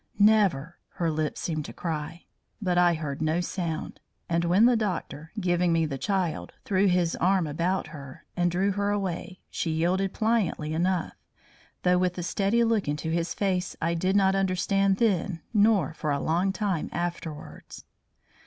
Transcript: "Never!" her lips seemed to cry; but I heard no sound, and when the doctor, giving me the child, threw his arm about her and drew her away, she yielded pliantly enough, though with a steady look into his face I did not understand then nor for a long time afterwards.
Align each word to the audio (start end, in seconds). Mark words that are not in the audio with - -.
"Never!" 0.17 0.79
her 0.93 1.11
lips 1.11 1.41
seemed 1.41 1.63
to 1.65 1.73
cry; 1.73 2.25
but 2.59 2.75
I 2.75 2.95
heard 2.95 3.21
no 3.21 3.39
sound, 3.39 3.99
and 4.27 4.43
when 4.43 4.65
the 4.65 4.75
doctor, 4.75 5.31
giving 5.39 5.71
me 5.71 5.85
the 5.85 5.99
child, 5.99 6.53
threw 6.65 6.87
his 6.87 7.15
arm 7.17 7.45
about 7.45 7.85
her 7.89 8.25
and 8.35 8.49
drew 8.49 8.71
her 8.71 8.89
away, 8.89 9.41
she 9.51 9.69
yielded 9.69 10.11
pliantly 10.11 10.71
enough, 10.73 11.13
though 11.83 11.99
with 11.99 12.17
a 12.17 12.23
steady 12.23 12.63
look 12.63 12.87
into 12.87 13.11
his 13.11 13.35
face 13.35 13.75
I 13.79 13.93
did 13.93 14.15
not 14.15 14.33
understand 14.33 14.97
then 14.97 15.43
nor 15.53 15.93
for 15.93 16.09
a 16.09 16.19
long 16.19 16.51
time 16.51 16.89
afterwards. 16.91 17.85